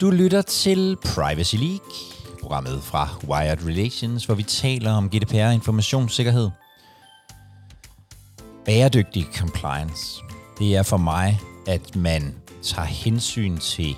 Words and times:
Du 0.00 0.10
lytter 0.10 0.42
til 0.42 0.96
Privacy 1.04 1.54
League, 1.54 1.90
programmet 2.40 2.82
fra 2.82 3.08
Wired 3.28 3.66
Relations, 3.66 4.24
hvor 4.24 4.34
vi 4.34 4.42
taler 4.42 4.92
om 4.92 5.10
GDPR 5.10 5.50
informationssikkerhed. 5.50 6.50
Bæredygtig 8.64 9.26
compliance. 9.36 10.22
Det 10.58 10.76
er 10.76 10.82
for 10.82 10.96
mig, 10.96 11.40
at 11.66 11.96
man 11.96 12.34
tager 12.62 12.86
hensyn 12.86 13.56
til 13.58 13.96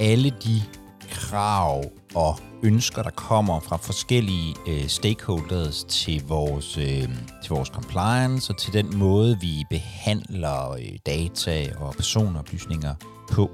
alle 0.00 0.30
de 0.44 0.62
krav 1.10 1.84
og 2.14 2.38
ønsker, 2.62 3.02
der 3.02 3.10
kommer 3.10 3.60
fra 3.60 3.76
forskellige 3.76 4.54
øh, 4.68 4.88
stakeholders 4.88 5.84
til 5.84 6.24
vores, 6.28 6.78
øh, 6.78 7.08
til 7.42 7.50
vores 7.50 7.68
compliance 7.68 8.52
og 8.52 8.58
til 8.58 8.72
den 8.72 8.96
måde, 8.96 9.38
vi 9.40 9.64
behandler 9.70 10.70
øh, 10.70 10.98
data 11.06 11.72
og 11.76 11.94
personoplysninger 11.94 12.94
på. 13.32 13.50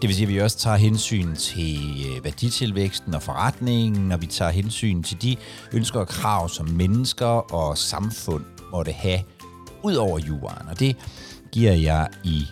Det 0.00 0.08
vil 0.08 0.16
sige, 0.16 0.26
at 0.26 0.32
vi 0.32 0.40
også 0.40 0.58
tager 0.58 0.76
hensyn 0.76 1.34
til 1.34 2.06
øh, 2.06 2.24
værditilvæksten 2.24 3.14
og 3.14 3.22
forretningen, 3.22 4.12
og 4.12 4.20
vi 4.20 4.26
tager 4.26 4.50
hensyn 4.50 5.02
til 5.02 5.22
de 5.22 5.36
ønsker 5.72 6.00
og 6.00 6.08
krav, 6.08 6.48
som 6.48 6.68
mennesker 6.68 7.54
og 7.54 7.78
samfund 7.78 8.44
måtte 8.72 8.92
have 8.92 9.20
ud 9.82 9.94
over 9.94 10.18
juraen. 10.18 10.68
Og 10.68 10.80
det 10.80 10.96
giver 11.52 11.72
jeg 11.72 12.08
i 12.24 12.46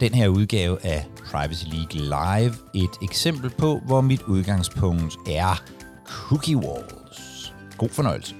den 0.00 0.14
her 0.14 0.28
udgave 0.28 0.86
af 0.86 1.06
Privacy 1.24 1.64
League 1.64 2.00
Live 2.00 2.54
et 2.74 2.90
eksempel 3.02 3.50
på, 3.50 3.80
hvor 3.86 4.00
mit 4.00 4.22
udgangspunkt 4.22 5.16
er 5.28 5.62
cookie 6.04 6.56
walls. 6.56 7.54
God 7.78 7.88
fornøjelse. 7.88 8.34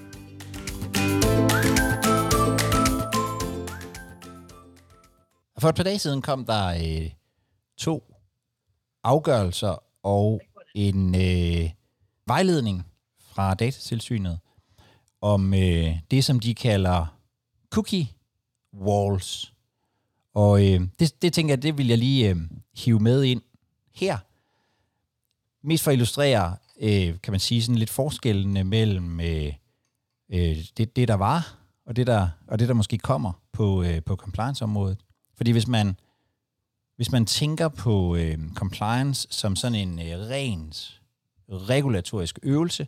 For 5.58 5.68
et 5.68 5.74
par 5.74 5.82
dage 5.82 5.98
siden 5.98 6.22
kom 6.22 6.44
der 6.44 6.68
øh, 6.68 7.10
to 7.78 8.15
afgørelser 9.06 9.82
og 10.02 10.40
en 10.74 11.14
øh, 11.14 11.70
vejledning 12.26 12.86
fra 13.20 13.54
datatilsynet 13.54 14.38
om 15.20 15.54
øh, 15.54 15.98
det, 16.10 16.24
som 16.24 16.40
de 16.40 16.54
kalder 16.54 17.06
cookie 17.70 18.08
walls. 18.74 19.52
Og 20.34 20.66
øh, 20.66 20.80
det, 20.98 21.22
det 21.22 21.32
tænker 21.32 21.52
jeg, 21.52 21.62
det 21.62 21.78
vil 21.78 21.88
jeg 21.88 21.98
lige 21.98 22.30
øh, 22.30 22.36
hive 22.76 23.00
med 23.00 23.22
ind 23.22 23.42
her. 23.94 24.18
Mest 25.62 25.84
for 25.84 25.90
at 25.90 25.94
illustrere, 25.94 26.56
øh, 26.80 27.14
kan 27.22 27.32
man 27.32 27.40
sige, 27.40 27.62
sådan 27.62 27.78
lidt 27.78 27.90
forskellene 27.90 28.64
mellem 28.64 29.20
øh, 29.20 29.52
øh, 30.30 30.56
det, 30.76 30.96
det, 30.96 31.08
der 31.08 31.14
var, 31.14 31.58
og 31.86 31.96
det, 31.96 32.06
der, 32.06 32.28
og 32.46 32.58
det, 32.58 32.68
der 32.68 32.74
måske 32.74 32.98
kommer 32.98 33.32
på, 33.52 33.82
øh, 33.82 34.02
på 34.02 34.16
compliance-området. 34.16 34.98
Fordi 35.36 35.50
hvis 35.50 35.68
man, 35.68 35.96
hvis 36.96 37.12
man 37.12 37.26
tænker 37.26 37.68
på 37.68 38.16
øh, 38.16 38.38
compliance 38.54 39.28
som 39.30 39.56
sådan 39.56 39.88
en 39.88 39.98
øh, 39.98 40.18
rent 40.18 41.00
regulatorisk 41.48 42.38
øvelse, 42.42 42.86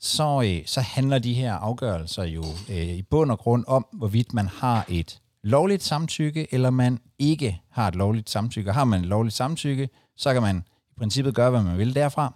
så, 0.00 0.42
øh, 0.46 0.66
så 0.66 0.80
handler 0.80 1.18
de 1.18 1.34
her 1.34 1.54
afgørelser 1.54 2.24
jo 2.24 2.44
øh, 2.68 2.88
i 2.88 3.02
bund 3.02 3.30
og 3.30 3.38
grund 3.38 3.64
om, 3.66 3.86
hvorvidt 3.92 4.34
man 4.34 4.48
har 4.48 4.84
et 4.88 5.20
lovligt 5.42 5.82
samtykke, 5.82 6.54
eller 6.54 6.70
man 6.70 6.98
ikke 7.18 7.60
har 7.70 7.88
et 7.88 7.94
lovligt 7.94 8.30
samtykke. 8.30 8.72
Har 8.72 8.84
man 8.84 9.00
et 9.00 9.06
lovligt 9.06 9.36
samtykke, 9.36 9.88
så 10.16 10.32
kan 10.32 10.42
man 10.42 10.64
i 10.90 10.94
princippet 10.98 11.34
gøre, 11.34 11.50
hvad 11.50 11.62
man 11.62 11.78
vil 11.78 11.94
derfra. 11.94 12.34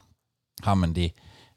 Har 0.62 0.74
man 0.74 0.94
det, 0.94 1.12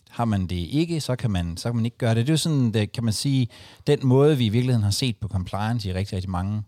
har 0.09 0.25
man 0.25 0.47
det 0.47 0.55
ikke, 0.55 1.01
så 1.01 1.15
kan 1.15 1.31
man, 1.31 1.57
så 1.57 1.69
kan 1.69 1.75
man 1.75 1.85
ikke 1.85 1.97
gøre 1.97 2.15
det. 2.15 2.27
Det 2.27 2.29
er 2.29 2.33
jo 2.33 2.37
sådan, 2.37 2.73
det, 2.73 2.91
kan 2.91 3.03
man 3.03 3.13
sige, 3.13 3.47
den 3.87 3.99
måde, 4.03 4.37
vi 4.37 4.45
i 4.45 4.49
virkeligheden 4.49 4.83
har 4.83 4.91
set 4.91 5.17
på 5.17 5.27
compliance 5.27 5.89
i 5.89 5.93
rigtig, 5.93 6.15
rigtig 6.15 6.31
mange 6.31 6.63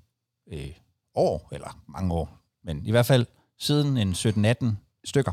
øh, 0.51 0.71
år, 1.15 1.49
eller 1.51 1.79
mange 1.87 2.13
år, 2.13 2.46
men 2.67 2.85
i 2.85 2.91
hvert 2.91 3.05
fald 3.05 3.25
siden 3.59 3.97
en 3.97 4.13
17-18 4.13 4.65
stykker. 5.05 5.31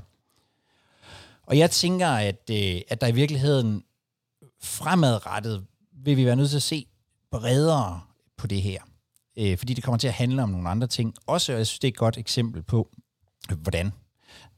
Og 1.43 1.59
jeg 1.59 1.71
tænker, 1.71 2.09
at, 2.09 2.51
øh, 2.51 2.81
at 2.89 3.01
der 3.01 3.07
i 3.07 3.13
virkeligheden 3.13 3.85
fremadrettet 4.63 5.67
vil 5.93 6.17
vi 6.17 6.27
være 6.27 6.37
nødt 6.37 6.51
til 6.51 6.57
at 6.57 6.63
se 6.63 6.87
bredere 7.31 8.01
på 8.37 8.47
det 8.47 8.63
her 8.63 8.81
øh, 9.37 9.59
fordi 9.59 9.75
det 9.75 9.85
kommer 9.85 9.99
til 9.99 10.09
at 10.09 10.15
handle 10.15 10.43
om 10.43 10.49
nogle 10.49 10.69
andre 10.69 10.87
ting. 10.87 11.15
Også, 11.27 11.53
og 11.53 11.59
jeg 11.59 11.67
synes, 11.67 11.79
det 11.79 11.89
er 11.89 11.93
et 11.93 11.97
godt 11.97 12.19
eksempel 12.19 12.63
på, 12.63 12.89
hvordan. 13.59 13.93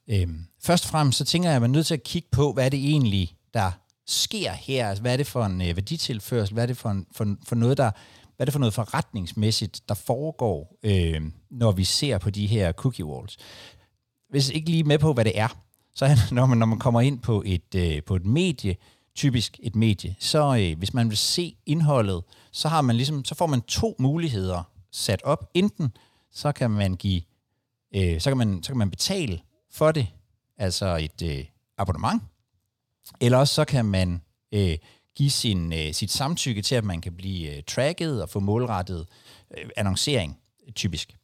Øh, 0.08 0.28
først 0.62 0.84
og 0.84 0.90
fremmest, 0.90 1.18
så 1.18 1.24
tænker 1.24 1.48
jeg, 1.48 1.56
at 1.56 1.62
man 1.62 1.70
er 1.70 1.72
nødt 1.72 1.86
til 1.86 1.94
at 1.94 2.02
kigge 2.02 2.28
på, 2.32 2.52
hvad 2.52 2.64
er 2.64 2.68
det 2.68 2.90
egentlig, 2.90 3.36
der 3.54 3.70
sker 4.06 4.52
her? 4.52 4.88
Altså, 4.88 5.02
hvad 5.02 5.12
er 5.12 5.16
det 5.16 5.26
for 5.26 5.44
en 5.44 5.60
øh, 5.60 5.76
værditilførsel? 5.76 6.54
Hvad 6.54 6.62
er 6.62 6.66
det 6.66 6.76
for, 6.76 6.90
en, 6.90 7.06
for, 7.12 7.36
for 7.46 7.54
noget, 7.54 7.76
der 7.78 7.90
hvad 8.36 8.44
er 8.44 8.46
det 8.46 8.52
for 8.52 8.60
noget 8.60 8.74
forretningsmæssigt, 8.74 9.80
der 9.88 9.94
foregår, 9.94 10.78
øh, 10.82 11.22
når 11.50 11.72
vi 11.72 11.84
ser 11.84 12.18
på 12.18 12.30
de 12.30 12.46
her 12.46 12.72
cookie 12.72 13.04
walls? 13.04 13.36
Hvis 14.30 14.50
ikke 14.50 14.70
lige 14.70 14.84
med 14.84 14.98
på, 14.98 15.12
hvad 15.12 15.24
det 15.24 15.38
er, 15.38 15.48
så 15.94 16.18
når 16.32 16.46
man, 16.46 16.58
når 16.58 16.66
man 16.66 16.78
kommer 16.78 17.00
ind 17.00 17.20
på 17.20 17.42
et, 17.46 17.74
øh, 17.74 18.02
på 18.02 18.16
et 18.16 18.26
medie, 18.26 18.76
typisk 19.14 19.60
et 19.62 19.76
medie, 19.76 20.16
så 20.18 20.56
øh, 20.56 20.78
hvis 20.78 20.94
man 20.94 21.08
vil 21.08 21.16
se 21.16 21.56
indholdet, 21.66 22.24
så, 22.52 22.68
har 22.68 22.80
man 22.80 22.96
ligesom, 22.96 23.24
så 23.24 23.34
får 23.34 23.46
man 23.46 23.60
to 23.60 23.96
muligheder 23.98 24.62
sat 24.92 25.22
op. 25.22 25.50
Enten 25.54 25.88
så 26.30 26.52
kan 26.52 26.70
man 26.70 26.94
give, 26.94 27.22
øh, 27.94 28.20
så, 28.20 28.30
kan 28.30 28.36
man, 28.36 28.62
så 28.62 28.72
kan 28.72 28.78
man 28.78 28.90
betale 28.90 29.40
for 29.70 29.92
det, 29.92 30.06
altså 30.58 30.96
et 30.96 31.22
øh, 31.22 31.44
abonnement, 31.78 32.22
eller 33.20 33.38
også 33.38 33.54
så 33.54 33.64
kan 33.64 33.84
man 33.84 34.22
øh, 34.52 34.76
give 35.16 35.30
sin, 35.30 35.72
øh, 35.72 35.92
sit 35.92 36.10
samtykke 36.10 36.62
til, 36.62 36.74
at 36.74 36.84
man 36.84 37.00
kan 37.00 37.12
blive 37.12 37.56
øh, 37.56 37.62
tracket 37.66 38.22
og 38.22 38.28
få 38.28 38.40
målrettet 38.40 39.06
øh, 39.58 39.70
annoncering, 39.76 40.38
typisk. 40.74 41.16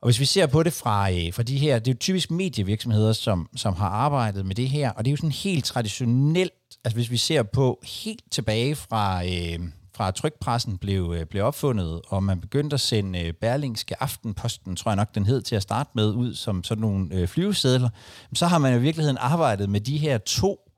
Og 0.00 0.06
hvis 0.06 0.20
vi 0.20 0.24
ser 0.24 0.46
på 0.46 0.62
det 0.62 0.72
fra, 0.72 1.12
øh, 1.12 1.32
fra 1.32 1.42
de 1.42 1.58
her, 1.58 1.78
det 1.78 1.88
er 1.88 1.94
jo 1.94 1.98
typisk 1.98 2.30
medievirksomheder, 2.30 3.12
som, 3.12 3.48
som 3.56 3.74
har 3.74 3.88
arbejdet 3.88 4.46
med 4.46 4.54
det 4.54 4.68
her, 4.68 4.90
og 4.90 5.04
det 5.04 5.10
er 5.10 5.12
jo 5.12 5.16
sådan 5.16 5.30
helt 5.30 5.64
traditionelt, 5.64 6.52
altså 6.84 6.94
hvis 6.94 7.10
vi 7.10 7.16
ser 7.16 7.42
på 7.42 7.80
helt 8.04 8.22
tilbage 8.30 8.74
fra, 8.74 9.24
øh, 9.24 9.58
fra 9.94 10.10
trykpressen 10.10 10.78
blev, 10.78 11.14
øh, 11.16 11.26
blev 11.26 11.44
opfundet, 11.44 12.00
og 12.08 12.22
man 12.22 12.40
begyndte 12.40 12.74
at 12.74 12.80
sende 12.80 13.20
øh, 13.20 13.32
Berlingske 13.32 14.02
Aftenposten, 14.02 14.76
tror 14.76 14.90
jeg 14.90 14.96
nok 14.96 15.14
den 15.14 15.26
hed 15.26 15.42
til 15.42 15.56
at 15.56 15.62
starte 15.62 15.90
med, 15.94 16.12
ud 16.12 16.34
som 16.34 16.64
sådan 16.64 16.80
nogle 16.80 17.14
øh, 17.14 17.28
flyvesedler, 17.28 17.88
så 18.34 18.46
har 18.46 18.58
man 18.58 18.78
i 18.78 18.80
virkeligheden 18.80 19.18
arbejdet 19.20 19.70
med 19.70 19.80
de 19.80 19.98
her 19.98 20.18
to 20.18 20.71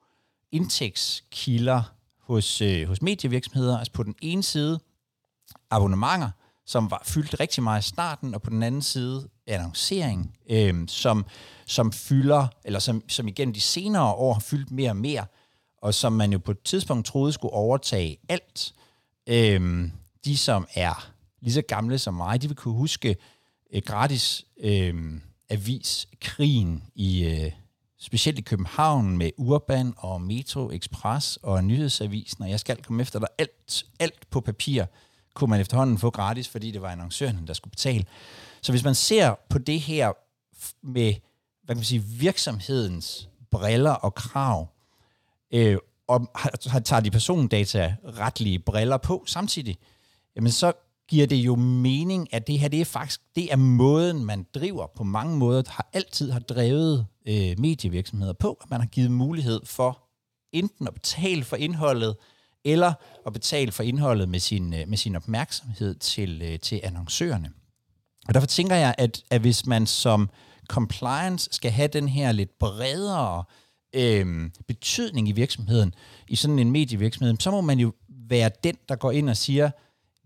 indtægtskilder 0.54 1.82
hos, 2.20 2.60
øh, 2.60 2.88
hos 2.88 3.02
medievirksomheder. 3.02 3.78
Altså 3.78 3.92
på 3.92 4.02
den 4.02 4.14
ene 4.22 4.42
side 4.42 4.80
abonnementer, 5.70 6.30
som 6.66 6.90
var 6.90 7.02
fyldt 7.04 7.40
rigtig 7.40 7.62
meget 7.62 7.84
i 7.84 7.88
starten, 7.88 8.34
og 8.34 8.42
på 8.42 8.50
den 8.50 8.62
anden 8.62 8.82
side 8.82 9.28
annoncering, 9.46 10.36
øh, 10.50 10.88
som, 10.88 11.26
som 11.66 11.92
fylder, 11.92 12.46
eller 12.64 12.78
som, 12.78 13.02
som 13.08 13.28
igen 13.28 13.54
de 13.54 13.60
senere 13.60 14.12
år 14.14 14.32
har 14.32 14.40
fyldt 14.40 14.70
mere 14.70 14.90
og 14.90 14.96
mere, 14.96 15.26
og 15.82 15.94
som 15.94 16.12
man 16.12 16.32
jo 16.32 16.38
på 16.38 16.50
et 16.50 16.62
tidspunkt 16.62 17.06
troede 17.06 17.32
skulle 17.32 17.54
overtage 17.54 18.18
alt. 18.28 18.74
Øh, 19.26 19.88
de, 20.24 20.36
som 20.36 20.66
er 20.74 21.10
lige 21.40 21.54
så 21.54 21.62
gamle 21.62 21.98
som 21.98 22.14
mig, 22.14 22.42
de 22.42 22.48
vil 22.48 22.56
kunne 22.56 22.74
huske 22.74 23.16
øh, 23.72 23.82
gratis 23.86 24.44
øh, 24.60 25.20
avis 25.50 26.08
krigen 26.20 26.82
i 26.94 27.24
øh, 27.24 27.52
specielt 28.04 28.38
i 28.38 28.42
København 28.42 29.18
med 29.18 29.30
Urban 29.36 29.94
og 29.96 30.22
Metro 30.22 30.70
Express 30.70 31.38
og 31.42 31.64
Nyhedsavisen, 31.64 32.44
og 32.44 32.50
jeg 32.50 32.60
skal 32.60 32.82
komme 32.82 33.02
efter 33.02 33.18
dig 33.18 33.28
alt, 33.38 33.84
alt 34.00 34.30
på 34.30 34.40
papir 34.40 34.84
kunne 35.34 35.50
man 35.50 35.60
efterhånden 35.60 35.98
få 35.98 36.10
gratis, 36.10 36.48
fordi 36.48 36.70
det 36.70 36.82
var 36.82 36.88
annoncøren, 36.88 37.46
der 37.46 37.52
skulle 37.52 37.70
betale. 37.70 38.04
Så 38.62 38.72
hvis 38.72 38.84
man 38.84 38.94
ser 38.94 39.34
på 39.48 39.58
det 39.58 39.80
her 39.80 40.12
med 40.82 41.14
hvad 41.64 41.74
kan 41.74 41.78
man 41.78 41.84
sige, 41.84 42.02
virksomhedens 42.02 43.28
briller 43.50 43.90
og 43.90 44.14
krav, 44.14 44.68
øh, 45.52 45.76
og 46.08 46.30
har, 46.34 46.80
tager 46.80 47.00
de 47.00 47.10
persondata 47.10 47.96
retlige 48.04 48.58
briller 48.58 48.96
på 48.96 49.24
samtidig, 49.26 49.78
jamen 50.36 50.52
så 50.52 50.72
giver 51.08 51.26
det 51.26 51.36
jo 51.36 51.56
mening, 51.56 52.34
at 52.34 52.46
det 52.46 52.58
her 52.58 52.68
det 52.68 52.80
er 52.80 52.84
faktisk 52.84 53.20
det 53.34 53.52
er 53.52 53.56
måden, 53.56 54.24
man 54.24 54.46
driver 54.54 54.86
på 54.96 55.04
mange 55.04 55.36
måder, 55.36 55.62
har 55.68 55.88
altid 55.92 56.30
har 56.30 56.40
drevet 56.40 57.06
øh, 57.28 57.54
medievirksomheder 57.58 58.32
på, 58.32 58.58
at 58.62 58.70
man 58.70 58.80
har 58.80 58.86
givet 58.86 59.10
mulighed 59.10 59.60
for 59.64 60.04
enten 60.52 60.86
at 60.86 60.94
betale 60.94 61.44
for 61.44 61.56
indholdet, 61.56 62.16
eller 62.64 62.92
at 63.26 63.32
betale 63.32 63.72
for 63.72 63.82
indholdet 63.82 64.28
med 64.28 64.40
sin, 64.40 64.74
øh, 64.74 64.88
med 64.88 64.98
sin 64.98 65.16
opmærksomhed 65.16 65.94
til, 65.94 66.42
øh, 66.42 66.58
til 66.58 66.80
annoncørerne. 66.82 67.50
Og 68.28 68.34
derfor 68.34 68.46
tænker 68.46 68.76
jeg, 68.76 68.94
at, 68.98 69.22
at 69.30 69.40
hvis 69.40 69.66
man 69.66 69.86
som 69.86 70.30
compliance 70.68 71.48
skal 71.52 71.70
have 71.70 71.88
den 71.88 72.08
her 72.08 72.32
lidt 72.32 72.58
bredere 72.58 73.44
øh, 73.94 74.50
betydning 74.66 75.28
i 75.28 75.32
virksomheden, 75.32 75.94
i 76.28 76.36
sådan 76.36 76.58
en 76.58 76.70
medievirksomhed, 76.70 77.36
så 77.40 77.50
må 77.50 77.60
man 77.60 77.78
jo 77.78 77.92
være 78.08 78.50
den, 78.64 78.74
der 78.88 78.96
går 78.96 79.10
ind 79.10 79.30
og 79.30 79.36
siger, 79.36 79.70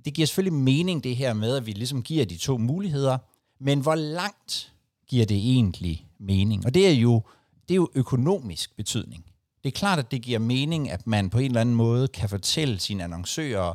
det 0.04 0.14
giver 0.14 0.26
selvfølgelig 0.26 0.58
mening 0.58 1.04
det 1.04 1.16
her 1.16 1.32
med, 1.32 1.56
at 1.56 1.66
vi 1.66 1.72
ligesom 1.72 2.02
giver 2.02 2.24
de 2.24 2.36
to 2.36 2.58
muligheder, 2.58 3.18
men 3.60 3.80
hvor 3.80 3.94
langt 3.94 4.72
giver 5.08 5.26
det 5.26 5.36
egentlig 5.36 6.07
mening? 6.20 6.66
Og 6.66 6.74
det 6.74 6.88
er 6.88 6.92
jo, 6.92 7.22
det 7.68 7.74
er 7.74 7.76
jo 7.76 7.88
økonomisk 7.94 8.76
betydning. 8.76 9.24
Det 9.64 9.68
er 9.68 9.78
klart, 9.78 9.98
at 9.98 10.10
det 10.10 10.22
giver 10.22 10.38
mening, 10.38 10.90
at 10.90 11.06
man 11.06 11.30
på 11.30 11.38
en 11.38 11.44
eller 11.44 11.60
anden 11.60 11.74
måde 11.74 12.08
kan 12.08 12.28
fortælle 12.28 12.80
sine 12.80 13.04
annoncører, 13.04 13.74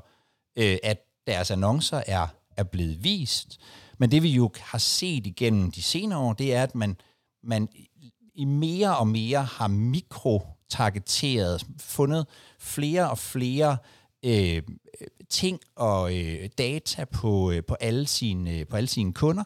øh, 0.56 0.78
at 0.84 0.98
deres 1.28 1.51
annoncer 1.51 2.04
er, 2.07 2.28
er 2.57 2.63
blevet 2.63 3.04
vist. 3.04 3.60
Men 3.98 4.12
det 4.12 4.24
vi 4.24 4.30
jo 4.30 4.51
har 4.62 4.78
set 4.78 5.28
igennem 5.28 5.72
de 5.72 5.81
senere 5.81 6.19
år, 6.19 6.34
det 6.34 6.54
er, 6.54 6.63
at 6.63 6.75
man, 6.75 6.98
man 7.44 7.69
i 8.36 8.46
mere 8.46 8.98
og 8.98 9.07
mere 9.07 9.44
har 9.44 9.68
mikrotargeteret, 9.68 11.66
fundet 11.80 12.28
flere 12.60 13.10
og 13.10 13.18
flere 13.18 13.78
øh, 14.24 14.62
ting 15.30 15.60
og 15.75 16.18
øh, 16.18 16.50
data 16.58 17.06
på, 17.06 17.52
øh, 17.52 17.64
på, 17.64 17.75
alle 17.80 18.08
sine, 18.08 18.52
øh, 18.52 18.68
på 18.68 18.75
alle 18.75 18.88
sine 18.88 19.14
kunder. 19.14 19.44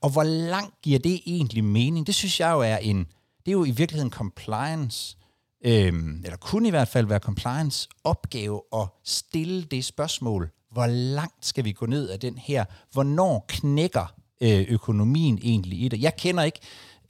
Og 0.00 0.10
hvor 0.10 0.22
langt 0.22 0.74
giver 0.82 0.98
det 0.98 1.20
egentlig 1.26 1.64
mening? 1.64 2.06
Det 2.06 2.14
synes 2.14 2.40
jeg 2.40 2.52
jo 2.52 2.60
er 2.60 2.76
en, 2.76 2.98
det 3.46 3.48
er 3.48 3.52
jo 3.52 3.64
i 3.64 3.70
virkeligheden 3.70 4.12
compliance, 4.12 5.16
øh, 5.64 5.92
eller 6.24 6.36
kunne 6.36 6.68
i 6.68 6.70
hvert 6.70 6.88
fald 6.88 7.06
være 7.06 7.18
compliance 7.18 7.88
opgave 8.04 8.62
at 8.74 8.88
stille 9.04 9.62
det 9.62 9.84
spørgsmål, 9.84 10.50
hvor 10.72 10.86
langt 10.86 11.46
skal 11.46 11.64
vi 11.64 11.72
gå 11.72 11.86
ned 11.86 12.08
af 12.08 12.20
den 12.20 12.38
her? 12.38 12.64
Hvornår 12.92 13.44
knækker 13.48 14.14
øh, 14.40 14.66
økonomien 14.68 15.38
egentlig 15.42 15.82
i 15.82 15.88
det? 15.88 16.02
Jeg 16.02 16.16
kender 16.16 16.42
ikke, 16.42 16.60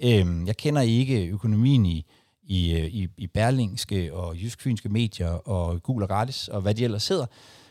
øh, 0.01 0.47
jeg 0.47 0.57
kender 0.57 0.83
ikke 0.83 1.27
økonomien 1.27 1.87
i, 1.87 2.07
i, 2.47 2.73
øh, 2.73 2.85
i, 2.85 3.09
i 3.17 3.27
Berlingske 3.27 4.15
og 4.15 4.37
Jysk-Fynske 4.37 4.89
medier 4.89 5.29
og 5.29 5.83
Gul 5.83 6.03
og 6.03 6.09
Gratis 6.09 6.49
og 6.49 6.61
hvad 6.61 6.75
de 6.75 6.85
ellers 6.85 7.09
hedder. 7.09 7.27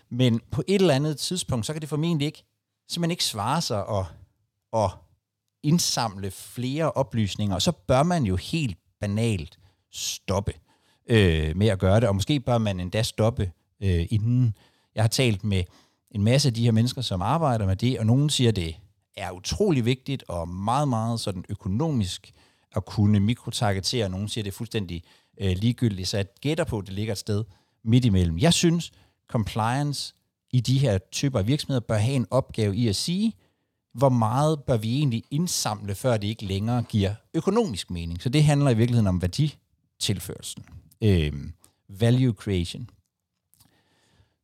Men 0.09 0.41
på 0.51 0.63
et 0.67 0.81
eller 0.81 0.93
andet 0.93 1.17
tidspunkt, 1.17 1.65
så 1.65 1.73
kan 1.73 1.81
det 1.81 1.89
formentlig 1.89 2.25
ikke, 2.25 2.43
simpelthen 2.89 3.11
ikke 3.11 3.23
svare 3.23 3.61
sig 3.61 3.83
at, 3.89 4.05
at 4.73 4.89
indsamle 5.63 6.31
flere 6.31 6.91
oplysninger, 6.91 7.55
og 7.55 7.61
så 7.61 7.71
bør 7.71 8.03
man 8.03 8.23
jo 8.23 8.35
helt 8.35 8.77
banalt 8.99 9.59
stoppe 9.91 10.53
øh, 11.09 11.57
med 11.57 11.67
at 11.67 11.79
gøre 11.79 11.99
det, 11.99 12.09
og 12.09 12.15
måske 12.15 12.39
bør 12.39 12.57
man 12.57 12.79
endda 12.79 13.03
stoppe 13.03 13.51
øh, 13.83 14.07
inden. 14.09 14.55
Jeg 14.95 15.03
har 15.03 15.07
talt 15.07 15.43
med 15.43 15.63
en 16.11 16.23
masse 16.23 16.47
af 16.49 16.53
de 16.53 16.63
her 16.63 16.71
mennesker, 16.71 17.01
som 17.01 17.21
arbejder 17.21 17.65
med 17.65 17.75
det, 17.75 17.99
og 17.99 18.05
nogen 18.05 18.29
siger, 18.29 18.49
at 18.49 18.55
det 18.55 18.75
er 19.17 19.31
utrolig 19.31 19.85
vigtigt 19.85 20.23
og 20.27 20.49
meget, 20.49 20.87
meget 20.87 21.19
sådan 21.19 21.45
økonomisk 21.49 22.33
at 22.75 22.85
kunne 22.85 23.19
mikrotargetere. 23.19 24.09
Nogen 24.09 24.29
siger, 24.29 24.43
det 24.43 24.51
er 24.51 24.55
fuldstændig 24.55 25.03
øh, 25.37 25.57
ligegyldigt, 25.57 26.07
så 26.07 26.17
jeg 26.17 26.25
gætter 26.41 26.63
på, 26.63 26.77
at 26.77 26.85
det 26.85 26.93
ligger 26.93 27.11
et 27.11 27.17
sted 27.17 27.43
midt 27.83 28.05
imellem. 28.05 28.37
Jeg 28.37 28.53
synes, 28.53 28.91
compliance 29.29 30.13
i 30.51 30.59
de 30.59 30.79
her 30.79 30.97
typer 30.97 31.39
af 31.39 31.47
virksomheder 31.47 31.79
bør 31.79 31.97
have 31.97 32.15
en 32.15 32.27
opgave 32.31 32.75
i 32.75 32.87
at 32.87 32.95
sige, 32.95 33.33
hvor 33.93 34.09
meget 34.09 34.63
bør 34.63 34.77
vi 34.77 34.97
egentlig 34.97 35.23
indsamle, 35.31 35.95
før 35.95 36.17
det 36.17 36.27
ikke 36.27 36.45
længere 36.45 36.83
giver 36.83 37.13
økonomisk 37.33 37.91
mening. 37.91 38.21
Så 38.21 38.29
det 38.29 38.43
handler 38.43 38.69
i 38.69 38.77
virkeligheden 38.77 39.07
om 39.07 39.21
værditilførelsen. 39.21 40.65
Øh, 41.01 41.33
value 41.89 42.33
creation. 42.33 42.89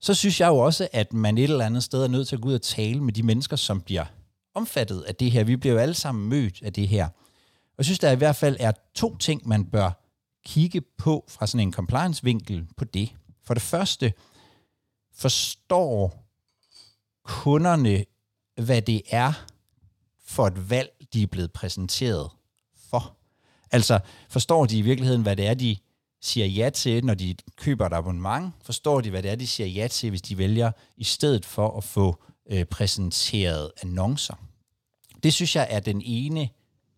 Så 0.01 0.13
synes 0.13 0.42
jeg 0.42 0.48
jo 0.48 0.57
også, 0.57 0.88
at 0.94 1.13
man 1.13 1.38
et 1.38 1.44
eller 1.44 1.66
andet 1.66 1.84
sted 1.84 2.04
er 2.04 2.07
nødt 2.07 2.27
til 2.27 2.36
at 2.36 2.42
gå 2.42 2.50
ud 2.50 2.54
og 2.54 2.62
tale 2.62 3.04
med 3.04 3.13
de 3.13 3.24
mennesker, 3.24 3.56
som 3.56 3.81
bliver 3.81 4.06
omfattet 4.54 5.01
af 5.01 5.16
det 5.16 5.31
her. 5.31 5.44
Vi 5.44 5.56
bliver 5.56 5.74
jo 5.74 5.80
alle 5.80 5.94
sammen 5.94 6.30
mødt 6.30 6.62
af 6.63 6.74
det 6.74 6.88
her. 6.88 7.07
Jeg 7.81 7.86
synes, 7.86 8.00
der 8.00 8.12
i 8.12 8.16
hvert 8.16 8.36
fald 8.36 8.57
er 8.60 8.72
to 8.95 9.18
ting, 9.18 9.48
man 9.48 9.66
bør 9.66 9.92
kigge 10.45 10.81
på 10.81 11.25
fra 11.28 11.48
sådan 11.48 11.68
en 11.68 11.74
compliance-vinkel 11.74 12.68
på 12.78 12.86
det. 12.86 13.16
For 13.44 13.54
det 13.54 13.63
første, 13.63 14.13
forstår 15.13 16.25
kunderne, 17.24 18.06
hvad 18.56 18.81
det 18.81 19.01
er 19.10 19.33
for 20.25 20.48
et 20.48 20.69
valg, 20.69 20.89
de 21.13 21.24
er 21.24 21.28
blevet 21.28 21.51
præsenteret 21.51 22.30
for? 22.89 23.18
Altså, 23.72 24.00
forstår 24.30 24.66
de 24.66 24.77
i 24.77 24.81
virkeligheden, 24.81 25.22
hvad 25.22 25.36
det 25.36 25.48
er, 25.48 25.54
de 25.54 25.77
siger 26.22 26.45
ja 26.45 26.69
til, 26.69 27.06
når 27.06 27.13
de 27.13 27.36
køber 27.56 27.86
et 27.86 27.94
abonnement? 27.94 28.54
Forstår 28.63 29.01
de, 29.01 29.10
hvad 29.10 29.24
det 29.24 29.31
er, 29.31 29.36
de 29.36 29.48
siger 29.48 29.68
ja 29.68 29.88
til, 29.88 30.10
hvis 30.10 30.22
de 30.22 30.38
vælger 30.38 30.72
i 30.98 31.04
stedet 31.04 31.45
for 31.45 31.77
at 31.77 31.84
få 31.84 32.24
øh, 32.50 32.66
præsenteret 32.66 33.72
annoncer? 33.84 34.36
Det 35.24 35.34
synes 35.34 35.56
jeg 35.56 35.68
er 35.69 35.80
den 35.80 36.01
ene 36.06 36.50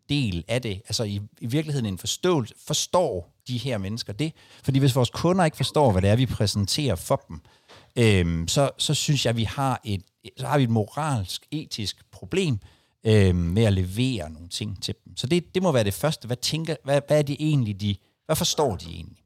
del 0.10 0.44
af 0.48 0.62
det. 0.62 0.82
Altså 0.88 1.04
i, 1.04 1.22
i 1.40 1.46
virkeligheden 1.46 1.86
en 1.86 1.98
forståelse. 1.98 2.54
Forstår 2.68 3.34
de 3.48 3.58
her 3.58 3.78
mennesker 3.78 4.14
det? 4.14 4.34
Fordi 4.64 4.80
hvis 4.80 4.96
vores 4.96 5.10
kunder 5.10 5.46
ikke 5.46 5.58
forstår, 5.58 5.92
hvad 5.92 6.02
det 6.02 6.10
er, 6.10 6.16
vi 6.16 6.26
præsenterer 6.26 6.96
for 6.96 7.26
dem, 7.28 7.42
øhm, 7.96 8.48
så, 8.48 8.70
så 8.78 8.94
synes 8.94 9.26
jeg, 9.26 9.38
vi 9.38 9.44
har 9.44 9.82
et, 9.84 10.02
så 10.38 10.48
har 10.48 10.58
vi 10.58 10.64
et 10.64 10.70
moralsk, 10.70 11.48
etisk 11.52 12.12
problem 12.12 12.60
øhm, 13.06 13.36
med 13.36 13.64
at 13.64 13.74
levere 13.74 14.30
nogle 14.30 14.48
ting 14.48 14.84
til 14.84 14.96
dem. 15.06 15.18
Så 15.18 15.28
det, 15.28 15.56
det 15.56 15.64
må 15.64 15.72
være 15.72 15.84
det 15.84 15.94
første. 15.94 16.26
Hvad, 16.26 16.38
tænker, 16.38 16.76
hvad, 16.84 17.02
hvad 17.08 17.18
er 17.18 17.22
det 17.22 17.38
egentlig, 17.40 17.82
de, 17.82 17.96
hvad 18.26 18.36
forstår 18.36 18.76
de 18.76 18.86
egentlig? 18.86 19.24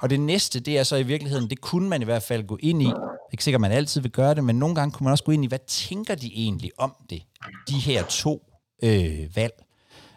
Og 0.00 0.10
det 0.10 0.20
næste, 0.20 0.60
det 0.60 0.78
er 0.78 0.82
så 0.82 0.96
i 0.96 1.02
virkeligheden, 1.02 1.50
det 1.50 1.60
kunne 1.60 1.88
man 1.88 2.02
i 2.02 2.04
hvert 2.04 2.22
fald 2.22 2.46
gå 2.46 2.58
ind 2.60 2.82
i. 2.82 2.92
Ikke 3.32 3.44
sikkert, 3.44 3.60
man 3.60 3.72
altid 3.72 4.00
vil 4.00 4.10
gøre 4.10 4.34
det, 4.34 4.44
men 4.44 4.58
nogle 4.58 4.74
gange 4.74 4.92
kunne 4.92 5.04
man 5.04 5.12
også 5.12 5.24
gå 5.24 5.32
ind 5.32 5.44
i, 5.44 5.48
hvad 5.48 5.58
tænker 5.66 6.14
de 6.14 6.30
egentlig 6.34 6.70
om 6.78 6.94
det, 7.10 7.22
de 7.68 7.78
her 7.78 8.04
to 8.04 8.42
øh, 8.82 9.36
valg. 9.36 9.63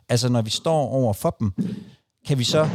Altså 0.09 0.30
når 0.30 0.42
vi 0.42 0.50
står 0.50 0.89
over 0.89 1.13
for 1.13 1.36
dem, 1.39 1.54
kan 2.27 2.38
vi 2.38 2.44
så 2.44 2.69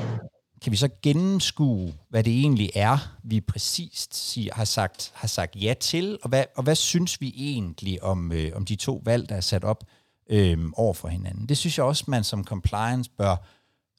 kan 0.62 0.73
vi 0.73 0.76
så 0.76 0.88
gennemskue, 1.02 1.94
hvad 2.08 2.25
det 2.25 2.32
egentlig 2.32 2.70
er, 2.75 3.17
vi 3.25 3.40
præcist 3.40 4.14
siger, 4.14 4.55
har, 4.55 4.64
sagt, 4.64 5.12
har 5.14 5.29
sagt 5.29 5.56
ja 5.56 5.75
til, 5.81 6.19
og 6.23 6.29
hvad, 6.29 6.44
og 6.56 6.62
hvad 6.62 6.75
synes 6.75 7.20
vi 7.20 7.34
egentlig 7.37 8.02
om, 8.02 8.32
øh, 8.32 8.50
om 8.55 8.64
de 8.64 8.76
to 8.76 9.02
valg, 9.05 9.29
der 9.29 9.34
er 9.34 9.40
sat 9.40 9.64
op 9.64 9.84
øh, 10.31 10.58
over 10.76 10.94
for 10.94 11.08
hinanden. 11.08 11.49
Det 11.49 11.58
synes 11.58 11.79
jeg 11.79 11.87
også, 11.87 12.05
man 12.08 12.25
som 12.25 12.44
compliance 12.44 13.11
bør 13.11 13.37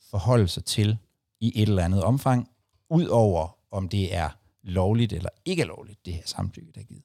forholde 0.09 0.47
sig 0.47 0.65
til 0.65 0.97
i 1.39 1.62
et 1.62 1.69
eller 1.69 1.86
andet 1.86 2.03
omfang, 2.03 2.50
udover 2.89 3.57
om 3.71 3.89
det 3.89 4.15
er 4.15 4.29
lovligt 4.63 5.13
eller 5.13 5.29
ikke 5.45 5.63
lovligt, 5.63 6.06
det 6.06 6.13
her 6.13 6.24
samtykke, 6.25 6.71
der 6.75 6.81
er 6.81 6.86
givet. 6.86 7.03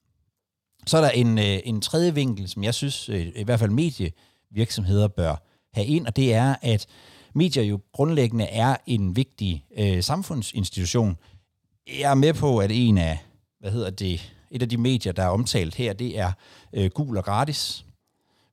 Så 0.85 0.97
er 0.97 1.01
der 1.01 1.09
en, 1.09 1.37
øh, 1.37 1.59
en 1.63 1.81
tredje 1.81 2.13
vinkel, 2.13 2.49
som 2.49 2.63
jeg 2.63 2.73
synes, 2.73 3.09
øh, 3.09 3.27
i 3.35 3.43
hvert 3.43 3.59
fald 3.59 3.71
medievirksomheder 3.71 5.07
bør 5.07 5.48
have 5.73 5.87
ind, 5.87 6.07
og 6.07 6.15
det 6.15 6.33
er, 6.33 6.55
at 6.61 6.85
medier 7.33 7.63
jo 7.63 7.79
grundlæggende 7.93 8.45
er 8.45 8.75
en 8.85 9.15
vigtig 9.15 9.65
øh, 9.77 10.03
samfundsinstitution. 10.03 11.17
Jeg 11.87 12.11
er 12.11 12.15
med 12.15 12.33
på, 12.33 12.57
at 12.57 12.71
en 12.73 12.97
af, 12.97 13.17
hvad 13.59 13.71
hedder 13.71 13.89
det, 13.89 14.33
et 14.51 14.61
af 14.61 14.69
de 14.69 14.77
medier, 14.77 15.11
der 15.11 15.23
er 15.23 15.29
omtalt 15.29 15.75
her, 15.75 15.93
det 15.93 16.19
er 16.19 16.31
øh, 16.73 16.89
Gul 16.89 17.17
og 17.17 17.23
Gratis. 17.23 17.85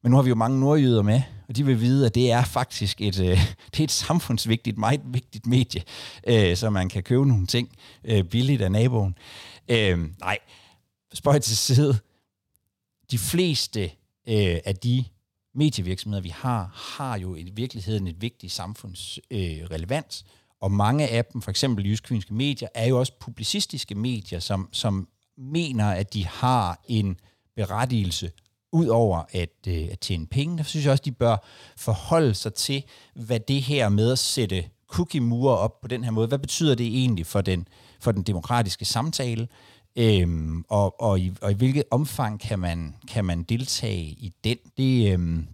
Men 0.03 0.11
nu 0.11 0.17
har 0.17 0.23
vi 0.23 0.29
jo 0.29 0.35
mange 0.35 0.61
nordjyder 0.61 1.03
med, 1.03 1.23
og 1.49 1.57
de 1.57 1.67
vil 1.67 1.81
vide, 1.81 2.07
at 2.07 2.15
det 2.15 2.31
er 2.31 2.45
faktisk 2.45 3.01
et, 3.01 3.21
øh, 3.21 3.39
det 3.73 3.81
er 3.81 3.85
et 3.85 3.91
samfundsvigtigt, 3.91 4.79
meget 4.79 5.01
vigtigt 5.05 5.47
medie, 5.47 5.83
øh, 6.27 6.57
så 6.57 6.71
man 6.71 6.89
kan 6.89 7.03
købe 7.03 7.29
nogle 7.29 7.47
ting 7.47 7.69
øh, 8.05 8.25
billigt 8.25 8.63
af 8.63 8.73
naboen. 8.73 9.19
Øh, 9.69 9.99
nej, 10.21 10.39
spøj 11.15 11.39
til 11.39 11.57
side. 11.57 11.99
De 13.11 13.19
fleste 13.19 13.83
øh, 14.29 14.59
af 14.65 14.77
de 14.77 15.05
medievirksomheder, 15.57 16.23
vi 16.23 16.29
har, 16.29 16.71
har 16.99 17.19
jo 17.19 17.35
i 17.35 17.53
virkeligheden 17.55 18.07
et 18.07 18.23
vigtigt 18.23 18.53
samfundsrelevans, 18.53 20.25
øh, 20.27 20.33
og 20.61 20.73
mange 20.73 21.09
af 21.09 21.25
dem, 21.25 21.43
for 21.43 21.51
eksempel 21.51 21.87
jysk 21.87 22.31
medier, 22.31 22.69
er 22.75 22.87
jo 22.87 22.99
også 22.99 23.13
publicistiske 23.21 23.95
medier, 23.95 24.41
som, 24.41 24.69
som 24.73 25.09
mener, 25.39 25.91
at 25.91 26.15
de 26.15 26.27
har 26.27 26.81
en 26.89 27.21
berettigelse 27.57 28.31
ud 28.73 28.87
over 28.87 29.23
at, 29.31 29.51
øh, 29.69 29.89
at 29.93 30.01
tjene 30.01 30.27
penge. 30.27 30.59
Der 30.59 30.65
synes 30.65 30.85
jeg 30.85 30.93
også, 30.93 31.03
de 31.05 31.13
bør 31.13 31.37
forholde 31.77 32.35
sig 32.35 32.55
til, 32.55 32.85
hvad 33.15 33.41
det 33.41 33.63
her 33.63 33.89
med 33.89 34.13
at 34.13 34.19
sætte 34.19 34.65
cookie-mure 34.89 35.59
op 35.59 35.81
på 35.81 35.89
den 35.89 36.05
her 36.05 36.11
måde, 36.11 36.29
hvad 36.29 36.39
betyder 36.39 36.75
det 36.75 36.87
egentlig 36.87 37.27
for 37.27 37.41
den, 37.41 37.69
for 38.01 38.13
den 38.13 38.23
demokratiske 38.23 38.85
samtale, 38.85 39.49
øhm, 39.97 40.65
og, 40.69 41.01
og, 41.01 41.21
i, 41.21 41.33
og 41.41 41.51
i 41.51 41.55
hvilket 41.55 41.85
omfang 41.91 42.41
kan 42.41 42.59
man, 42.59 42.95
kan 43.09 43.25
man 43.25 43.43
deltage 43.43 44.03
i 44.03 44.33
den. 44.45 44.57
Det, 44.77 45.13
øhm, 45.13 45.47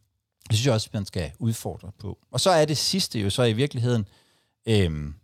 det 0.49 0.56
synes 0.56 0.66
jeg 0.66 0.75
også, 0.75 0.88
man 0.92 1.06
skal 1.06 1.30
udfordre 1.38 1.90
på. 1.99 2.18
Og 2.30 2.40
så 2.40 2.50
er 2.50 2.64
det 2.64 2.76
sidste 2.76 3.20
jo 3.20 3.30
så 3.30 3.42
i 3.42 3.52
virkeligheden 3.52 4.08
øhm, 4.68 5.14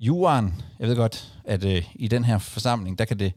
juren. 0.00 0.62
Jeg 0.78 0.88
ved 0.88 0.96
godt, 0.96 1.40
at 1.44 1.64
øh, 1.64 1.86
i 1.94 2.08
den 2.08 2.24
her 2.24 2.38
forsamling, 2.38 2.98
der 2.98 3.04
kan 3.04 3.18
det 3.18 3.32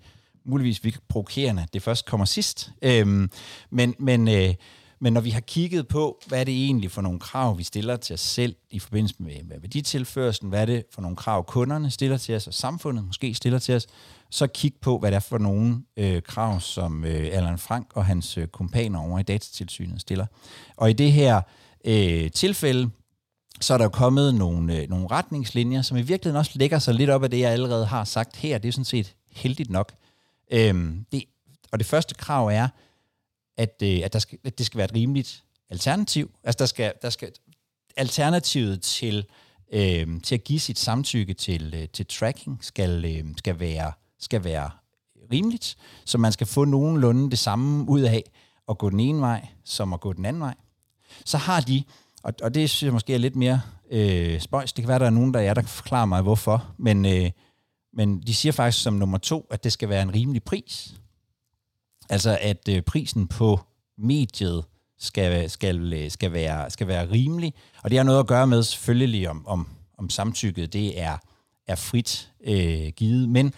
muligvis 0.46 0.84
virke 0.84 1.00
provokerende, 1.10 1.62
at 1.64 1.74
det 1.74 1.82
først 1.82 2.06
kommer 2.06 2.26
sidst. 2.26 2.72
Øhm, 2.82 3.30
men, 3.70 3.96
men, 4.00 4.28
øh, 4.28 4.56
men 5.04 5.14
når 5.14 5.22
vi 5.22 5.30
har 5.30 5.40
kigget 5.40 5.88
på, 5.88 6.20
hvad 6.28 6.40
er 6.40 6.44
det 6.44 6.54
egentlig 6.54 6.92
for 6.92 7.02
nogle 7.02 7.20
krav, 7.20 7.58
vi 7.58 7.64
stiller 7.64 7.96
til 7.96 8.14
os 8.14 8.20
selv 8.20 8.56
i 8.72 8.80
forbindelse 8.80 9.16
med, 9.20 9.44
med 9.44 9.60
værditilførselen, 9.60 10.50
hvad 10.50 10.62
er 10.62 10.66
det 10.66 10.84
for 10.94 11.02
nogle 11.02 11.18
krav, 11.18 11.46
kunderne 11.46 11.92
stiller 11.92 12.18
til 12.18 12.36
os, 12.36 12.48
og 12.48 12.54
samfundet 12.54 13.06
måske 13.06 13.34
stiller 13.34 13.60
til 13.60 13.76
os, 13.76 13.88
så 14.30 14.48
kig 14.48 14.74
på, 14.82 14.98
hvad 14.98 15.12
det 15.12 15.16
er 15.16 15.20
for 15.20 15.38
nogle 15.38 15.84
øh, 15.98 16.22
krav, 16.22 16.60
som 16.60 17.06
øh, 17.06 17.30
Allan 17.32 17.58
Frank 17.58 17.88
og 17.94 18.06
hans 18.06 18.38
øh, 18.38 18.48
kompaner 18.48 19.00
over 19.00 19.20
i 19.20 19.24
datatilsynet 19.24 20.02
stiller. 20.02 20.26
Og 20.78 20.90
i 20.90 20.94
det 20.94 21.12
her 21.12 21.42
øh, 21.86 22.32
tilfælde, 22.32 22.90
så 23.62 23.74
er 23.74 23.78
der 23.78 23.86
jo 23.86 23.90
kommet 23.90 24.36
nogle, 24.36 24.82
øh, 24.82 24.90
nogle 24.90 25.08
retningslinjer, 25.08 25.82
som 25.82 25.98
i 25.98 26.02
virkeligheden 26.02 26.40
også 26.40 26.52
lægger 26.56 26.80
sig 26.80 26.94
lidt 26.94 27.10
op 27.10 27.24
af 27.24 27.30
det, 27.30 27.40
jeg 27.40 27.52
allerede 27.52 27.86
har 27.86 28.04
sagt 28.04 28.36
her. 28.36 28.58
Det 28.58 28.68
er 28.68 28.74
sådan 28.74 28.86
set 28.86 29.16
heldigt 29.32 29.70
nok. 29.70 29.94
Øhm, 30.52 31.06
det, 31.12 31.24
og 31.72 31.80
det 31.80 31.88
første 31.88 32.16
krav 32.16 32.48
er, 32.48 32.68
at, 33.58 33.82
øh, 33.84 34.00
at, 34.04 34.14
der 34.14 34.20
skal, 34.20 34.38
at 34.44 34.58
det 34.58 34.66
skal 34.66 34.78
være 34.78 34.86
et 34.86 34.96
rimeligt 34.96 35.44
alternativ. 35.70 36.32
Altså 36.44 36.58
der 36.60 36.66
skal, 36.66 36.94
der 37.02 37.10
skal 37.10 37.32
alternativet 37.98 38.82
til, 38.82 39.26
øh, 39.74 40.22
til 40.22 40.36
at 40.36 40.44
give 40.44 40.60
sit 40.60 40.80
samtykke 40.80 41.34
til, 41.34 41.74
øh, 41.78 41.88
til 41.94 42.06
tracking 42.06 42.58
skal, 42.62 43.06
øh, 43.06 43.26
skal, 43.38 43.60
være, 43.60 43.92
skal 44.20 44.44
være 44.44 44.70
rimeligt, 45.32 45.78
så 46.06 46.18
man 46.18 46.32
skal 46.32 46.48
få 46.48 46.66
nogenlunde 46.66 47.32
det 47.32 47.40
samme 47.40 47.90
ud 47.90 48.02
af 48.02 48.24
at 48.70 48.78
gå 48.78 48.90
den 48.90 49.00
ene 49.00 49.22
vej, 49.22 49.48
som 49.64 49.94
at 49.94 50.00
gå 50.00 50.14
den 50.14 50.26
anden 50.26 50.42
vej. 50.42 50.56
Så 51.26 51.38
har 51.38 51.62
de, 51.62 51.84
og, 52.24 52.34
og 52.44 52.54
det 52.54 52.70
synes 52.70 52.84
jeg 52.84 52.94
måske 52.94 53.14
er 53.14 53.18
lidt 53.18 53.36
mere 53.36 53.62
øh, 53.92 54.40
spøjs. 54.40 54.74
Det 54.74 54.82
kan 54.82 54.90
være, 54.90 55.00
der 55.00 55.06
er 55.06 55.10
nogen, 55.10 55.34
der 55.34 55.40
er, 55.40 55.54
der 55.54 55.62
kan 55.62 55.70
forklare 55.70 56.08
mig, 56.08 56.22
hvorfor. 56.22 56.74
Men, 56.78 57.06
øh, 57.06 57.32
men 57.94 58.22
de 58.22 58.34
siger 58.34 58.54
faktisk 58.54 58.84
som 58.84 58.94
nummer 58.94 59.18
to, 59.18 59.48
at 59.52 59.64
det 59.64 59.72
skal 59.72 59.90
være 59.90 60.02
en 60.02 60.14
rimelig 60.14 60.44
pris. 60.44 60.94
Altså 62.10 62.38
at 62.42 62.70
øh, 62.70 62.82
prisen 62.82 63.28
på 63.28 63.60
mediet 63.98 64.66
skal, 65.00 65.50
skal, 65.50 65.94
øh, 65.94 66.12
skal, 66.12 66.34
være, 66.34 66.70
skal 66.70 66.88
være 66.88 67.12
rimelig. 67.12 67.54
Og 67.84 67.90
det 67.90 67.98
har 67.98 68.04
noget 68.04 68.20
at 68.20 68.28
gøre 68.28 68.48
med 68.48 68.64
selvfølgelig, 68.64 69.30
om, 69.30 69.48
om, 69.48 69.68
om 69.98 70.10
samtykket 70.10 70.74
det 70.74 71.00
er, 71.00 71.18
er 71.68 71.76
frit 71.76 72.32
øh, 72.44 72.88
givet. 72.88 73.30
Men 73.30 73.54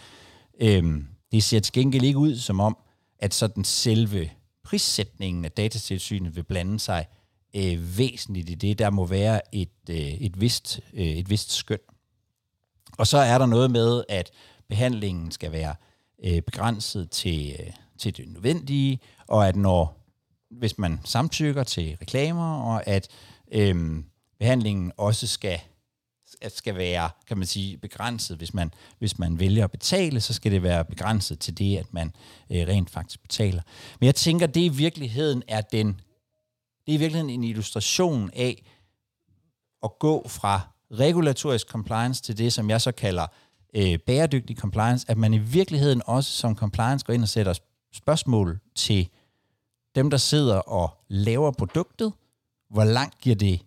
øh, 0.60 1.02
det 1.32 1.44
ser 1.44 1.60
til 1.60 1.72
gengæld 1.72 2.04
ikke 2.04 2.18
ud 2.18 2.36
som 2.36 2.60
om, 2.60 2.76
at 3.18 3.34
sådan 3.34 3.64
selve 3.64 4.30
prissætningen 4.64 5.44
af 5.44 5.52
datatilsynet 5.52 6.36
vil 6.36 6.42
blande 6.42 6.80
sig 6.80 7.06
øh, 7.56 7.98
væsentligt 7.98 8.50
i 8.50 8.54
det. 8.54 8.78
Der 8.78 8.90
må 8.90 9.06
være 9.06 9.54
et, 9.54 9.68
øh, 9.90 9.96
et, 9.96 10.40
vist, 10.40 10.80
øh, 10.92 11.06
et 11.06 11.30
vist 11.30 11.52
skøn. 11.52 11.78
Og 12.98 13.06
så 13.06 13.18
er 13.18 13.38
der 13.38 13.46
noget 13.46 13.70
med, 13.70 14.04
at 14.08 14.30
behandlingen 14.68 15.30
skal 15.30 15.52
være 15.52 15.74
øh, 16.24 16.42
begrænset 16.42 17.10
til, 17.10 17.56
øh, 17.60 17.72
til 17.98 18.16
det 18.16 18.28
nødvendige, 18.28 19.00
og 19.26 19.48
at 19.48 19.56
når, 19.56 20.06
hvis 20.50 20.78
man 20.78 21.00
samtykker 21.04 21.64
til 21.64 21.96
reklamer, 22.00 22.56
og 22.56 22.86
at 22.86 23.08
øhm, 23.52 24.04
behandlingen 24.38 24.92
også 24.96 25.26
skal 25.26 25.60
skal 26.48 26.76
være, 26.76 27.10
kan 27.28 27.38
man 27.38 27.46
sige, 27.46 27.76
begrænset. 27.76 28.36
Hvis 28.36 28.54
man, 28.54 28.74
hvis 28.98 29.18
man 29.18 29.38
vælger 29.38 29.64
at 29.64 29.70
betale, 29.70 30.20
så 30.20 30.34
skal 30.34 30.52
det 30.52 30.62
være 30.62 30.84
begrænset 30.84 31.38
til 31.38 31.58
det, 31.58 31.76
at 31.76 31.94
man 31.94 32.12
øh, 32.50 32.68
rent 32.68 32.90
faktisk 32.90 33.22
betaler. 33.22 33.62
Men 34.00 34.06
jeg 34.06 34.14
tænker, 34.14 34.46
det 34.46 34.60
i 34.60 34.68
virkeligheden 34.68 35.42
er 35.48 35.60
den, 35.60 35.86
det 36.86 36.92
er 36.92 36.96
i 36.96 36.96
virkeligheden 36.96 37.30
en 37.30 37.44
illustration 37.44 38.30
af 38.34 38.64
at 39.82 39.90
gå 39.98 40.28
fra 40.28 40.60
regulatorisk 40.92 41.68
compliance 41.68 42.22
til 42.22 42.38
det, 42.38 42.52
som 42.52 42.70
jeg 42.70 42.80
så 42.80 42.92
kalder 42.92 43.26
øh, 43.74 43.98
bæredygtig 43.98 44.56
compliance, 44.56 45.10
at 45.10 45.18
man 45.18 45.34
i 45.34 45.38
virkeligheden 45.38 46.02
også 46.06 46.30
som 46.30 46.56
compliance 46.56 47.06
går 47.06 47.12
ind 47.12 47.22
og 47.22 47.28
sætter 47.28 47.54
spørgsmål 47.96 48.58
til 48.74 49.08
dem, 49.94 50.10
der 50.10 50.16
sidder 50.16 50.58
og 50.58 50.90
laver 51.08 51.50
produktet. 51.50 52.12
Hvor 52.70 52.84
langt 52.84 53.20
giver 53.20 53.36
det 53.36 53.60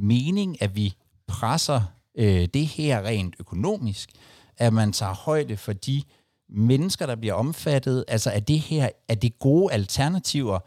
mening, 0.00 0.62
at 0.62 0.76
vi 0.76 0.94
presser 1.26 1.82
øh, 2.14 2.48
det 2.54 2.66
her 2.66 3.02
rent 3.02 3.34
økonomisk, 3.40 4.10
at 4.56 4.72
man 4.72 4.92
tager 4.92 5.14
højde 5.14 5.56
for 5.56 5.72
de 5.72 6.02
mennesker, 6.48 7.06
der 7.06 7.16
bliver 7.16 7.34
omfattet, 7.34 8.04
altså 8.08 8.30
er 8.30 8.40
det 8.40 8.60
her, 8.60 8.88
er 9.08 9.14
det 9.14 9.38
gode 9.38 9.72
alternativer 9.72 10.58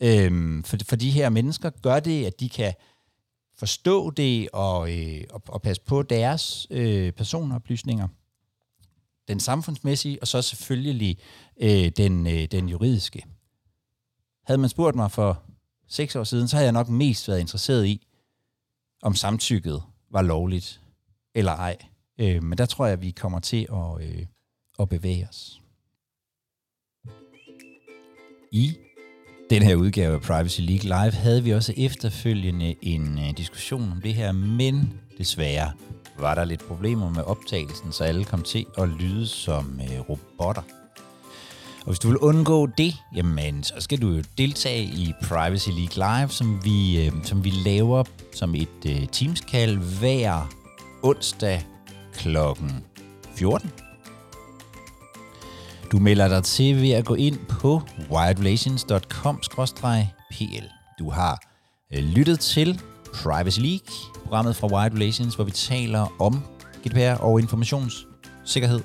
øh, 0.00 0.64
for, 0.64 0.76
for 0.88 0.96
de 0.96 1.10
her 1.10 1.28
mennesker? 1.28 1.70
Gør 1.70 2.00
det, 2.00 2.26
at 2.26 2.40
de 2.40 2.48
kan 2.48 2.74
forstå 3.58 4.10
det 4.10 4.48
og, 4.52 4.98
øh, 4.98 5.24
og, 5.30 5.42
og 5.48 5.62
passe 5.62 5.82
på 5.82 6.02
deres 6.02 6.66
øh, 6.70 7.12
personoplysninger? 7.12 8.08
Den 9.28 9.40
samfundsmæssige, 9.40 10.18
og 10.20 10.28
så 10.28 10.42
selvfølgelig 10.42 11.18
øh, 11.60 11.88
den, 11.96 12.26
øh, 12.26 12.44
den 12.44 12.68
juridiske. 12.68 13.24
Havde 14.46 14.58
man 14.58 14.70
spurgt 14.70 14.96
mig 14.96 15.10
for 15.10 15.42
seks 15.88 16.16
år 16.16 16.24
siden, 16.24 16.48
så 16.48 16.56
havde 16.56 16.64
jeg 16.64 16.72
nok 16.72 16.88
mest 16.88 17.28
været 17.28 17.40
interesseret 17.40 17.86
i, 17.86 18.06
om 19.02 19.14
samtykket 19.14 19.82
var 20.10 20.22
lovligt 20.22 20.80
eller 21.34 21.52
ej. 21.52 21.76
Øh, 22.18 22.42
men 22.42 22.58
der 22.58 22.66
tror 22.66 22.86
jeg, 22.86 22.92
at 22.92 23.02
vi 23.02 23.10
kommer 23.10 23.40
til 23.40 23.66
at, 23.72 24.08
øh, 24.08 24.26
at 24.78 24.88
bevæge 24.88 25.28
os. 25.28 25.60
I 28.52 28.76
den 29.50 29.62
her 29.62 29.74
udgave 29.74 30.14
af 30.14 30.20
Privacy 30.20 30.60
League 30.60 30.82
Live 30.82 31.12
havde 31.12 31.44
vi 31.44 31.50
også 31.50 31.74
efterfølgende 31.76 32.74
en 32.82 33.18
øh, 33.18 33.36
diskussion 33.36 33.92
om 33.92 34.00
det 34.02 34.14
her, 34.14 34.32
men 34.32 35.00
desværre 35.18 35.72
var 36.20 36.34
der 36.34 36.44
lidt 36.44 36.68
problemer 36.68 37.10
med 37.10 37.22
optagelsen, 37.22 37.92
så 37.92 38.04
alle 38.04 38.24
kom 38.24 38.42
til 38.42 38.66
at 38.78 38.88
lyde 38.88 39.26
som 39.26 39.80
øh, 39.82 40.00
robotter. 40.00 40.62
Og 41.80 41.86
hvis 41.86 41.98
du 41.98 42.08
vil 42.08 42.18
undgå 42.18 42.66
det, 42.66 42.94
jamen, 43.14 43.62
så 43.62 43.74
skal 43.78 44.02
du 44.02 44.08
jo 44.08 44.22
deltage 44.38 44.82
i 44.82 45.12
Privacy 45.22 45.68
League 45.68 46.20
Live, 46.20 46.28
som 46.28 46.64
vi, 46.64 47.06
øh, 47.06 47.12
som 47.24 47.44
vi 47.44 47.50
laver 47.50 48.04
som 48.32 48.54
et 48.54 48.84
øh, 48.86 49.08
teamskald 49.12 49.98
hver 49.98 50.48
onsdag 51.02 51.66
kl. 52.14 52.36
14. 53.34 53.72
Du 55.92 55.98
melder 55.98 56.28
dig 56.28 56.44
til 56.44 56.82
ved 56.82 56.90
at 56.90 57.04
gå 57.04 57.14
ind 57.14 57.38
på 57.48 57.82
wildrelations.com-pl. 58.10 60.64
Du 60.98 61.10
har 61.10 61.40
øh, 61.94 62.04
lyttet 62.04 62.40
til 62.40 62.82
Privacy 63.14 63.60
League, 63.60 64.12
programmet 64.22 64.56
fra 64.56 64.66
Wired 64.66 64.92
Relations, 64.92 65.34
hvor 65.34 65.44
vi 65.44 65.50
taler 65.50 66.22
om 66.22 66.42
GDPR 66.86 67.22
og 67.22 67.40
informationssikkerhed. 67.40 68.80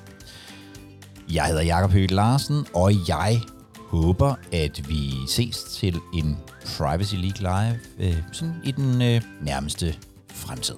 Jeg 1.31 1.45
hedder 1.45 1.63
Jakob 1.63 1.91
Høgh 1.91 2.11
Larsen, 2.11 2.65
og 2.73 2.91
jeg 3.07 3.41
håber, 3.77 4.35
at 4.51 4.89
vi 4.89 5.13
ses 5.27 5.63
til 5.63 5.99
en 6.13 6.37
Privacy 6.77 7.15
League 7.15 7.39
Live 7.39 7.79
øh, 7.99 8.17
sådan 8.31 8.55
i 8.63 8.71
den 8.71 9.01
øh, 9.01 9.21
nærmeste 9.41 9.95
fremtid. 10.33 10.75